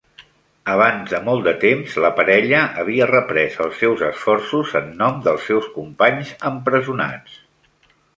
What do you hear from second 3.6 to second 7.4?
els seus esforços en nom dels seus companys empresonats.